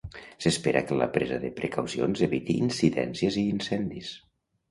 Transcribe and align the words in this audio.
S'espera 0.43 0.79
que 0.91 0.95
la 1.01 1.07
presa 1.17 1.37
de 1.43 1.51
precaucions 1.59 2.25
eviti 2.27 2.57
incidències 2.63 3.39
i 3.43 3.43
incendis. 3.53 4.13